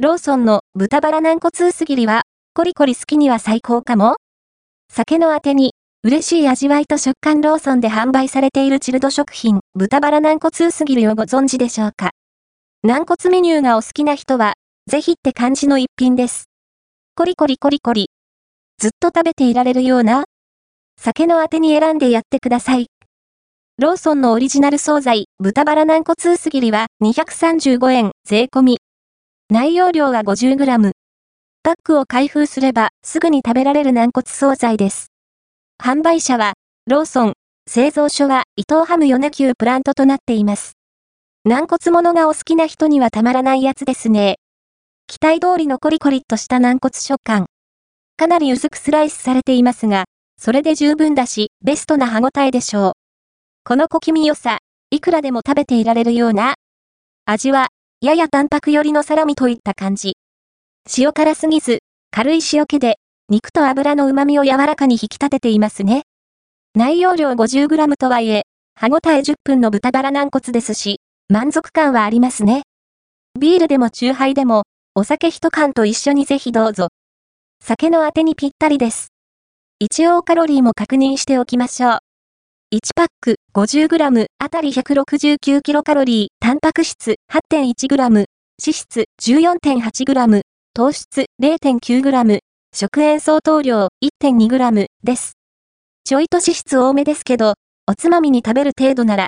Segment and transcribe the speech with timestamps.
[0.00, 2.22] ローソンの豚バラ軟骨薄切りは、
[2.54, 4.14] コリコリ好きには最高かも
[4.88, 5.72] 酒のあてに、
[6.04, 12.12] 嬉しい味わいと食感ローソンで販売されているチルド食品、豚バラ軟骨薄切りをご存知でしょうか
[12.84, 14.54] 軟骨メニューがお好きな人は、
[14.86, 16.44] ぜひって感じの一品です。
[17.16, 18.08] コリコリコリコリ。
[18.78, 20.26] ずっと食べていられるような
[20.96, 22.86] 酒のあてに選んでやってください。
[23.78, 28.78] ローソンのオリジナル惣菜、豚バラ軟骨薄切りは235円税込み。
[29.50, 30.92] 内容量は 50g。
[31.62, 35.10] パックを開封すればすぐに食べられる軟骨惣菜です。
[35.82, 36.52] 販売者は、
[36.86, 37.32] ローソン、
[37.66, 40.72] 製造所は伊藤ハム米久プラントとなっています。
[41.46, 44.36] 軟骨物がお好きな人にはたまらないやつですね。
[45.06, 47.46] 期待通りのコリコリっとした軟骨食感。
[48.18, 50.04] かなり薄くスライスされていますが、
[50.38, 52.92] それで十分だし、ベストな歯ごたえでしょう。
[53.64, 54.58] この小気味良さ、
[54.90, 56.56] いくらでも食べていられるような。
[57.24, 57.68] 味は、
[58.00, 60.14] やや淡白寄りのサラミといった感じ。
[60.96, 61.80] 塩辛すぎず、
[62.12, 62.98] 軽い塩気で、
[63.28, 66.02] 肉と油の旨味を柔らかに引き立てていますね。
[66.76, 68.42] 内容量 50g とはいえ、
[68.76, 72.62] 歯ごたえ10分の豚バラ軟骨ですし、満足感はありますね。
[73.36, 74.62] ビールでもチューハイでも、
[74.94, 76.90] お酒一缶と一緒にぜひどうぞ。
[77.60, 79.08] 酒のあてにぴったりです。
[79.80, 81.98] 一応カロリーも確認しておきましょう。
[82.70, 88.26] 1パック 50g あたり 169kcal、タンパク質 8.1g、脂
[88.60, 90.42] 質 14.8g、
[90.74, 92.40] 糖質 0.9g、
[92.74, 93.88] 食塩相当量
[94.22, 95.32] 1.2g です。
[96.04, 97.54] ちょいと脂質多めですけど、
[97.90, 99.26] おつまみに食べる程度なら